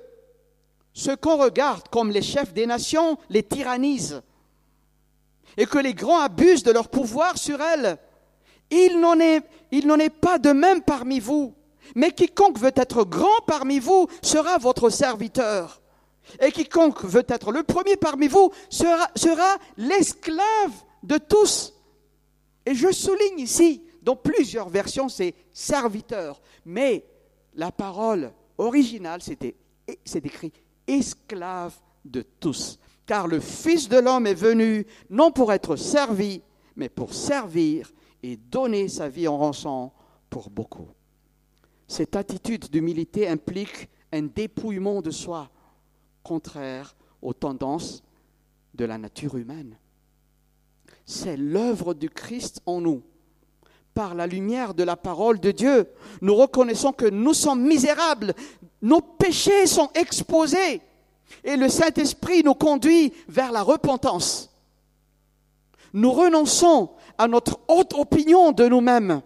[0.93, 4.21] ce qu'on regarde comme les chefs des nations les tyrannisent
[5.57, 7.97] et que les grands abusent de leur pouvoir sur elles.
[8.69, 11.53] Il n'en est, il n'en est pas de même parmi vous.
[11.93, 15.81] Mais quiconque veut être grand parmi vous sera votre serviteur.
[16.39, 20.71] Et quiconque veut être le premier parmi vous sera, l'esclave
[21.03, 21.73] de tous.
[22.65, 26.41] Et je souligne ici, dans plusieurs versions, c'est serviteur.
[26.65, 27.05] Mais
[27.53, 29.55] la parole originale, c'était,
[30.03, 30.51] c'est écrit
[30.87, 32.79] esclave de tous.
[33.05, 36.41] Car le Fils de l'homme est venu non pour être servi,
[36.75, 37.91] mais pour servir
[38.23, 39.91] et donner sa vie en rançon
[40.29, 40.87] pour beaucoup.
[41.87, 45.49] Cette attitude d'humilité implique un dépouillement de soi,
[46.23, 48.03] contraire aux tendances
[48.73, 49.77] de la nature humaine.
[51.05, 53.03] C'est l'œuvre du Christ en nous.
[53.93, 55.87] Par la lumière de la parole de Dieu,
[56.21, 58.33] nous reconnaissons que nous sommes misérables,
[58.81, 60.81] nos péchés sont exposés
[61.43, 64.49] et le Saint-Esprit nous conduit vers la repentance.
[65.93, 69.21] Nous renonçons à notre haute opinion de nous-mêmes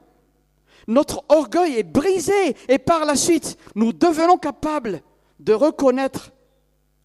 [0.90, 5.02] notre orgueil est brisé et par la suite, nous devenons capables
[5.40, 6.32] de reconnaître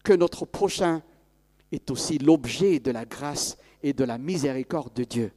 [0.03, 1.03] que notre prochain
[1.71, 5.31] est aussi l'objet de la grâce et de la miséricorde de Dieu.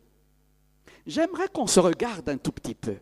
[1.06, 2.96] J'aimerais qu'on se regarde un tout petit peu.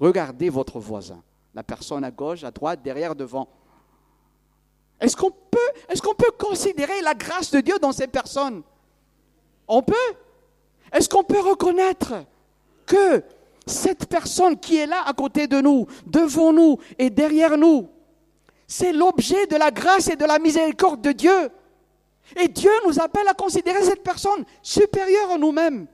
[0.00, 1.22] Regardez votre voisin,
[1.54, 3.48] la personne à gauche, à droite, derrière, devant.
[4.98, 5.58] Est-ce qu'on peut,
[5.90, 8.62] est qu'on peut considérer la grâce de Dieu dans ces personnes?
[9.68, 9.94] On peut?
[10.90, 12.14] Est-ce qu'on peut reconnaître
[12.86, 13.22] que
[13.66, 17.88] cette personne qui est là à côté de nous, devant nous et derrière nous,
[18.66, 21.50] c'est l'objet de la grâce et de la miséricorde de Dieu.
[22.36, 25.86] Et Dieu nous appelle à considérer cette personne supérieure à nous-mêmes.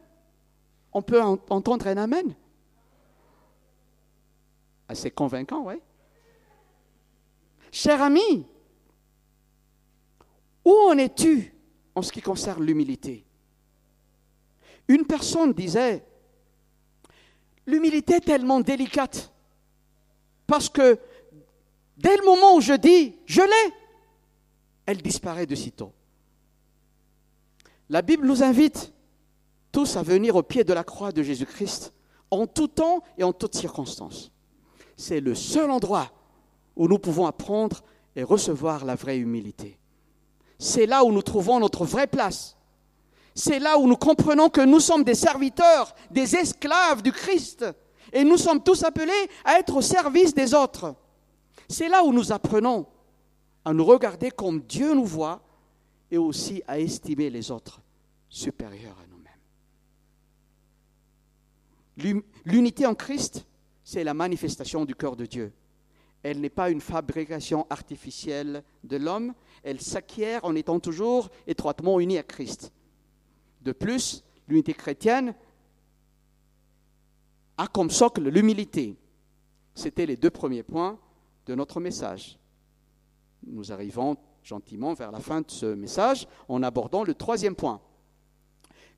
[0.92, 2.34] On peut entendre un Amen
[4.88, 5.74] Assez convaincant, oui.
[7.70, 8.46] Cher ami,
[10.64, 11.54] où en es-tu
[11.94, 13.24] en ce qui concerne l'humilité?
[14.88, 16.04] Une personne disait,
[17.66, 19.32] L'humilité est tellement délicate.
[20.46, 20.98] Parce que
[21.96, 23.74] dès le moment où je dis je l'ai,
[24.86, 25.92] elle disparaît de sitôt.
[27.88, 28.92] La Bible nous invite
[29.70, 31.92] tous à venir au pied de la croix de Jésus-Christ
[32.30, 34.32] en tout temps et en toutes circonstances.
[34.96, 36.10] C'est le seul endroit
[36.76, 37.82] où nous pouvons apprendre
[38.16, 39.78] et recevoir la vraie humilité.
[40.58, 42.56] C'est là où nous trouvons notre vraie place
[43.34, 47.64] c'est là où nous comprenons que nous sommes des serviteurs, des esclaves du Christ,
[48.12, 49.12] et nous sommes tous appelés
[49.44, 50.94] à être au service des autres.
[51.68, 52.86] C'est là où nous apprenons
[53.64, 55.40] à nous regarder comme Dieu nous voit
[56.10, 57.80] et aussi à estimer les autres
[58.28, 59.06] supérieurs à
[61.96, 62.22] nous-mêmes.
[62.44, 63.46] L'unité en Christ,
[63.82, 65.52] c'est la manifestation du cœur de Dieu.
[66.22, 72.18] Elle n'est pas une fabrication artificielle de l'homme, elle s'acquiert en étant toujours étroitement unie
[72.18, 72.72] à Christ.
[73.62, 75.34] De plus, L'unité chrétienne
[77.56, 78.96] a comme socle l'humilité.
[79.74, 80.98] C'était les deux premiers points
[81.46, 82.38] de notre message.
[83.46, 87.80] Nous arrivons gentiment vers la fin de ce message en abordant le troisième point.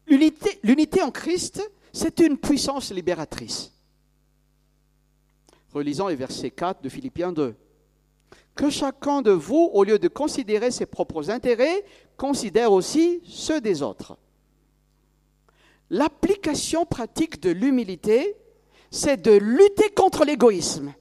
[0.07, 3.73] L'unité en Christ, c'est une puissance libératrice.
[5.73, 7.55] Relisons les versets 4 de Philippiens 2.
[8.55, 11.85] Que chacun de vous, au lieu de considérer ses propres intérêts,
[12.17, 14.17] considère aussi ceux des autres.
[15.95, 18.35] L'application pratique de l'humilité,
[18.91, 20.93] c'est de lutter contre l'égoïsme.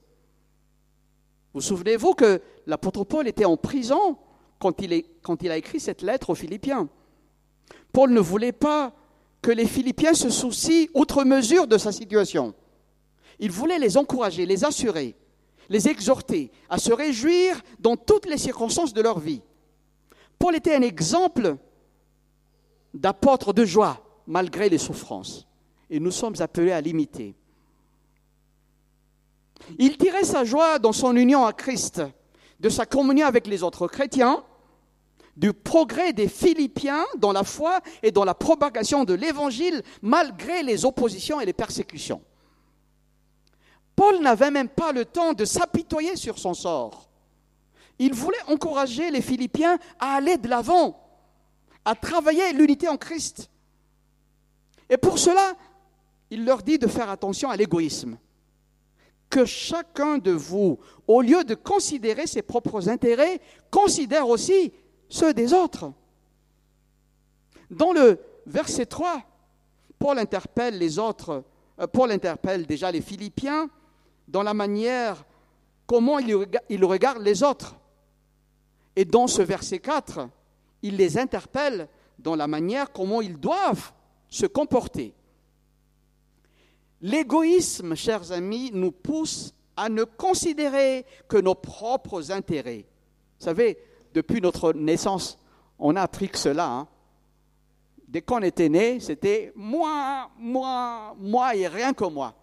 [1.55, 4.19] Vous souvenez-vous que l'apôtre Paul était en prison
[4.59, 6.89] quand il, quand il a écrit cette lettre aux Philippiens.
[7.91, 8.93] Paul ne voulait pas
[9.41, 12.53] que les Philippiens se soucient outre mesure de sa situation.
[13.39, 15.15] Il voulait les encourager, les assurer,
[15.69, 19.41] les exhorter à se réjouir dans toutes les circonstances de leur vie.
[20.37, 21.57] Paul était un exemple
[22.93, 25.47] d'apôtre de joie malgré les souffrances.
[25.89, 27.35] Et nous sommes appelés à l'imiter.
[29.77, 32.01] Il tirait sa joie dans son union à Christ,
[32.59, 34.43] de sa communion avec les autres chrétiens,
[35.35, 40.85] du progrès des Philippiens dans la foi et dans la propagation de l'Évangile malgré les
[40.85, 42.21] oppositions et les persécutions.
[43.95, 47.09] Paul n'avait même pas le temps de s'apitoyer sur son sort.
[47.99, 50.99] Il voulait encourager les Philippiens à aller de l'avant,
[51.85, 53.49] à travailler l'unité en Christ.
[54.93, 55.55] Et pour cela,
[56.29, 58.15] il leur dit de faire attention à l'égoïsme.
[59.27, 60.77] Que chacun de vous,
[61.07, 64.71] au lieu de considérer ses propres intérêts, considère aussi
[65.09, 65.91] ceux des autres.
[67.71, 69.23] Dans le verset 3,
[69.97, 71.43] Paul interpelle les autres,
[71.79, 73.71] euh, Paul interpelle déjà les Philippiens
[74.27, 75.25] dans la manière
[75.87, 77.75] comment il regarde les autres.
[78.95, 80.29] Et dans ce verset 4,
[80.83, 81.87] il les interpelle
[82.19, 83.91] dans la manière comment ils doivent
[84.33, 85.13] se comporter.
[86.99, 92.87] L'égoïsme, chers amis, nous pousse à ne considérer que nos propres intérêts.
[93.39, 93.77] Vous savez,
[94.11, 95.37] depuis notre naissance,
[95.77, 96.67] on a appris que cela.
[96.67, 96.87] Hein.
[98.07, 102.33] Dès qu'on était né, c'était moi, moi, moi et rien que moi.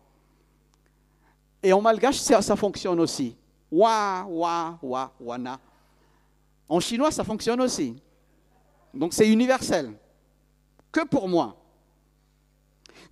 [1.60, 3.36] Et en malgache, ça, ça fonctionne aussi.
[3.68, 5.58] Wa, wa, wa, wana.
[6.68, 7.96] En chinois, ça fonctionne aussi.
[8.94, 9.92] Donc c'est universel.
[10.92, 11.59] Que pour moi.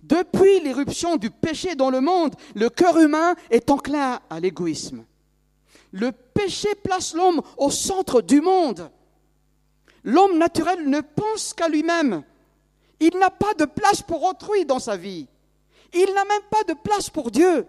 [0.03, 5.05] Depuis l'éruption du péché dans le monde, le cœur humain est enclin à l'égoïsme.
[5.91, 8.89] Le péché place l'homme au centre du monde.
[10.03, 12.23] L'homme naturel ne pense qu'à lui-même.
[12.99, 15.27] Il n'a pas de place pour autrui dans sa vie.
[15.93, 17.65] Il n'a même pas de place pour Dieu.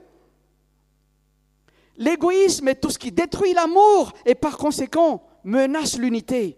[1.97, 6.57] L'égoïsme est tout ce qui détruit l'amour et par conséquent menace l'unité.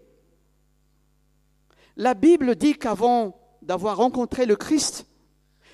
[1.95, 5.05] La Bible dit qu'avant d'avoir rencontré le Christ,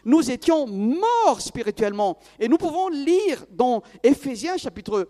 [0.05, 2.17] nous étions morts spirituellement.
[2.39, 5.07] Et nous pouvons lire dans Éphésiens chapitre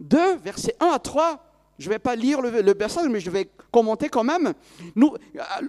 [0.00, 1.44] 2, versets 1 à 3.
[1.78, 4.52] Je ne vais pas lire le, verset, mais je vais commenter quand même.
[4.96, 5.14] Nous,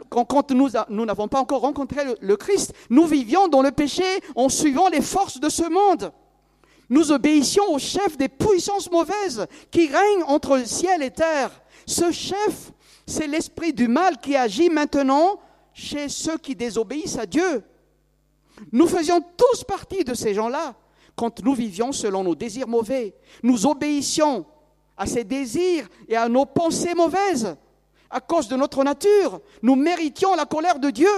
[0.09, 4.03] quand, nous n'avons pas encore rencontré le Christ, nous vivions dans le péché
[4.35, 6.11] en suivant les forces de ce monde.
[6.89, 11.51] Nous obéissions au chef des puissances mauvaises qui règnent entre le ciel et terre.
[11.85, 12.71] Ce chef,
[13.05, 15.39] c'est l'esprit du mal qui agit maintenant
[15.73, 17.63] chez ceux qui désobéissent à Dieu.
[18.71, 20.75] Nous faisions tous partie de ces gens-là
[21.15, 23.15] quand nous vivions selon nos désirs mauvais.
[23.43, 24.45] Nous obéissions
[24.97, 27.55] à ces désirs et à nos pensées mauvaises.
[28.09, 31.09] À cause de notre nature, nous méritions la colère de Dieu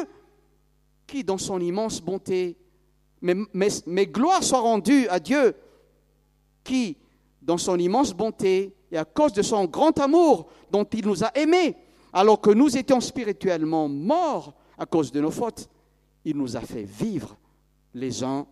[1.08, 2.58] qui, dans son immense bonté,
[3.22, 5.56] mais, gloire soit rendue à Dieu
[6.64, 6.98] qui,
[7.42, 11.32] dans son immense bonté et à cause de son grand amour dont il nous a
[11.36, 11.76] aimés,
[12.14, 15.70] alors que nous étions spirituellement morts à cause de nos fautes,
[16.26, 17.38] il nous a fait vivre
[17.94, 18.48] les uns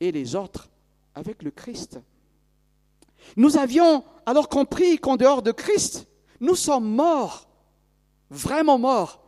[0.00, 0.70] et les autres
[1.14, 2.00] avec le Christ.
[3.36, 6.08] Nous avions alors compris qu'en dehors de Christ,
[6.40, 7.48] nous sommes morts,
[8.30, 9.22] vraiment morts.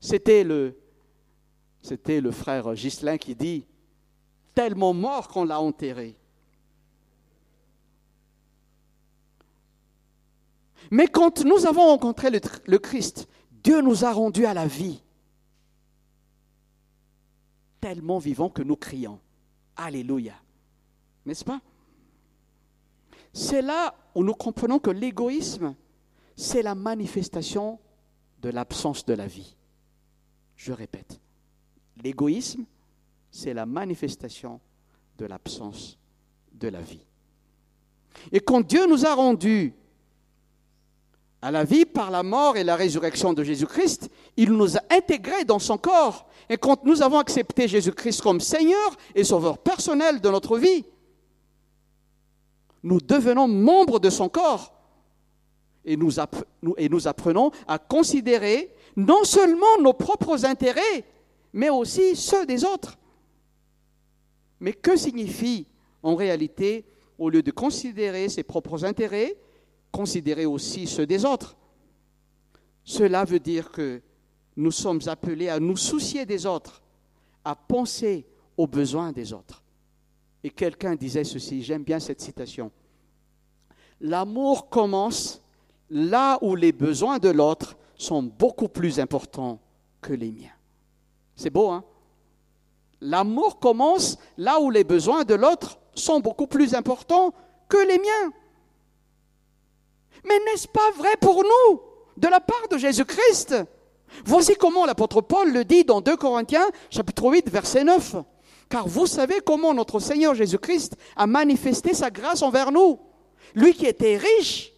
[0.00, 0.76] C'était le,
[1.80, 3.66] c'était le frère Ghislain qui dit,
[4.54, 6.16] tellement mort qu'on l'a enterré.
[10.90, 13.28] Mais quand nous avons rencontré le, Christ,
[13.64, 15.02] Dieu nous a rendus à la vie,
[17.82, 19.20] tellement vivants que nous crions.
[19.76, 20.34] Alléluia.
[21.26, 21.60] N'est-ce pas?
[23.32, 25.74] C'est là où nous comprenons que l'égoïsme,
[26.36, 27.78] c'est la manifestation
[28.40, 29.56] de l'absence de la vie.
[30.56, 31.20] Je répète,
[32.02, 32.64] l'égoïsme,
[33.30, 34.60] c'est la manifestation
[35.18, 35.98] de l'absence
[36.52, 37.04] de la vie.
[38.30, 39.74] Et quand Dieu nous a rendus
[41.42, 45.44] à la vie par la mort et la résurrection de Jésus-Christ, il nous a intégrés
[45.44, 46.28] dans son corps.
[46.48, 50.84] Et quand nous avons accepté Jésus-Christ comme Seigneur et Sauveur personnel de notre vie,
[52.84, 54.72] nous devenons membres de son corps.
[55.84, 56.20] Et nous,
[57.08, 61.04] apprenons à considérer non seulement nos propres intérêts,
[61.52, 62.98] mais aussi ceux des autres.
[64.60, 65.66] Mais que signifie
[66.04, 66.84] en réalité,
[67.18, 69.36] au lieu de considérer ses propres intérêts,
[69.92, 71.56] considérer aussi ceux des autres
[72.82, 74.02] Cela veut dire que
[74.56, 76.82] nous sommes appelés à nous soucier des autres,
[77.44, 78.26] à penser
[78.56, 79.62] aux besoins des autres.
[80.42, 82.70] Et quelqu'un disait ceci, j'aime bien cette citation.
[84.00, 85.40] L'amour commence
[85.88, 89.60] là où les besoins de l'autre sont beaucoup plus importants
[90.00, 90.56] que les miens.
[91.36, 91.84] C'est beau, hein?
[93.00, 97.32] L'amour commence là où les besoins de l'autre sont beaucoup plus importants
[97.68, 98.32] que les miens.
[100.24, 101.80] Mais n'est-ce pas vrai pour nous,
[102.16, 103.56] de la part de Jésus-Christ?
[104.24, 108.16] Voici comment l'apôtre Paul le dit dans 2 Corinthiens chapitre 8 verset 9.
[108.68, 112.98] Car vous savez comment notre Seigneur Jésus-Christ a manifesté sa grâce envers nous.
[113.54, 114.72] Lui qui était riche,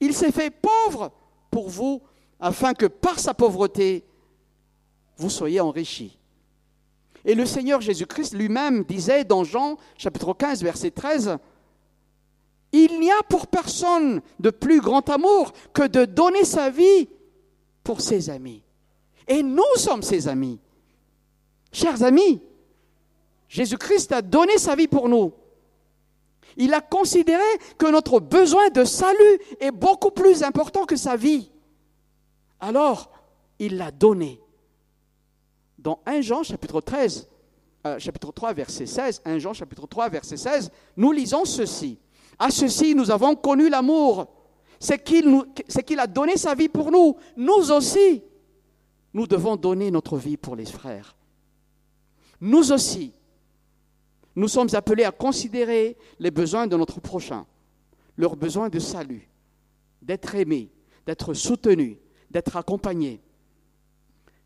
[0.00, 1.12] il s'est fait pauvre
[1.50, 2.02] pour vous,
[2.40, 4.04] afin que par sa pauvreté,
[5.16, 6.18] vous soyez enrichis.
[7.24, 11.36] Et le Seigneur Jésus-Christ lui-même disait dans Jean chapitre 15 verset 13,
[12.72, 17.08] Il n'y a pour personne de plus grand amour que de donner sa vie
[17.82, 18.62] pour ses amis.
[19.26, 20.58] Et nous sommes ses amis.
[21.72, 22.40] Chers amis,
[23.48, 25.32] Jésus-Christ a donné sa vie pour nous.
[26.56, 27.42] Il a considéré
[27.78, 31.50] que notre besoin de salut est beaucoup plus important que sa vie.
[32.60, 33.10] Alors,
[33.58, 34.40] il l'a donné.
[35.78, 37.28] Dans 1 Jean chapitre 13,
[37.86, 41.98] euh, chapitre 3 verset 16, 1 Jean chapitre 3 verset 16, nous lisons ceci.
[42.40, 44.26] À ceci nous avons connu l'amour.
[44.80, 47.14] C'est qu'il a donné sa vie pour nous.
[47.36, 48.22] Nous aussi,
[49.12, 51.14] nous devons donner notre vie pour les frères.
[52.40, 53.12] Nous aussi,
[54.34, 57.44] nous sommes appelés à considérer les besoins de notre prochain,
[58.16, 59.28] leurs besoins de salut,
[60.00, 60.70] d'être aimés,
[61.06, 61.98] d'être soutenus,
[62.30, 63.20] d'être accompagnés.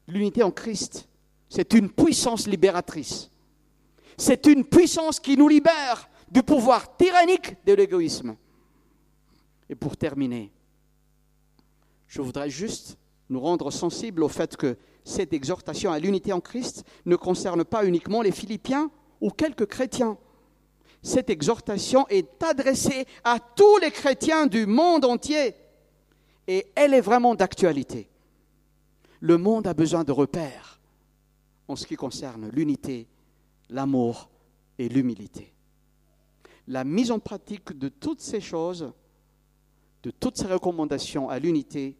[0.08, 1.06] L'unité en Christ,
[1.48, 3.30] c'est une puissance libératrice.
[4.16, 8.36] C'est une puissance qui nous libère du pouvoir tyrannique de l'égoïsme.
[9.70, 10.52] Et pour terminer,
[12.08, 12.98] je voudrais juste
[13.30, 17.86] nous rendre sensibles au fait que cette exhortation à l'unité en Christ ne concerne pas
[17.86, 20.18] uniquement les Philippiens ou quelques chrétiens.
[21.02, 25.54] Cette exhortation est adressée à tous les chrétiens du monde entier
[26.48, 28.10] et elle est vraiment d'actualité.
[29.20, 30.80] Le monde a besoin de repères
[31.68, 33.06] en ce qui concerne l'unité,
[33.70, 34.28] l'amour
[34.78, 35.53] et l'humilité.
[36.66, 38.92] La mise en pratique de toutes ces choses,
[40.02, 41.96] de toutes ces recommandations à l'unité,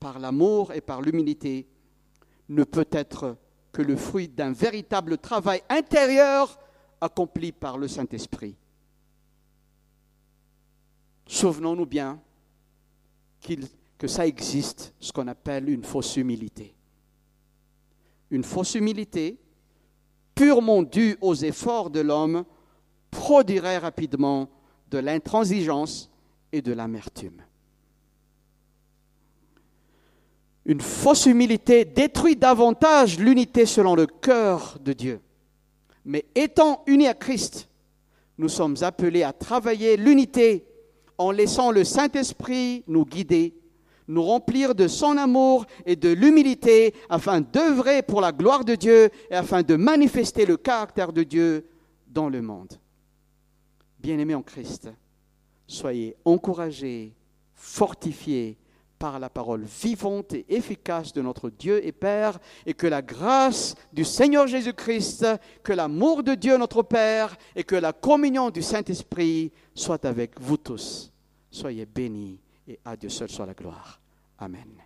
[0.00, 1.68] par l'amour et par l'humilité,
[2.48, 3.36] ne peut être
[3.72, 6.58] que le fruit d'un véritable travail intérieur
[7.00, 8.56] accompli par le Saint-Esprit.
[11.26, 12.20] Souvenons-nous bien
[13.98, 16.74] que ça existe, ce qu'on appelle une fausse humilité.
[18.30, 19.38] Une fausse humilité,
[20.34, 22.44] purement due aux efforts de l'homme,
[23.16, 24.50] produirait rapidement
[24.90, 26.10] de l'intransigeance
[26.52, 27.42] et de l'amertume.
[30.66, 35.20] Une fausse humilité détruit davantage l'unité selon le cœur de Dieu.
[36.04, 37.68] Mais étant unis à Christ,
[38.36, 40.66] nous sommes appelés à travailler l'unité
[41.16, 43.54] en laissant le Saint-Esprit nous guider,
[44.08, 49.08] nous remplir de son amour et de l'humilité afin d'œuvrer pour la gloire de Dieu
[49.30, 51.66] et afin de manifester le caractère de Dieu
[52.08, 52.78] dans le monde.
[54.06, 54.88] Bien-aimés en Christ,
[55.66, 57.12] soyez encouragés,
[57.54, 58.56] fortifiés,
[59.00, 63.74] par la parole vivante et efficace de notre Dieu et Père, et que la grâce
[63.92, 65.26] du Seigneur Jésus-Christ,
[65.64, 70.56] que l'amour de Dieu notre Père, et que la communion du Saint-Esprit soient avec vous
[70.56, 71.12] tous.
[71.50, 72.38] Soyez bénis
[72.68, 74.00] et à Dieu seul soit la gloire.
[74.38, 74.85] Amen.